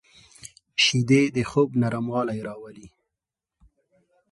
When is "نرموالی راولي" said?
1.81-2.87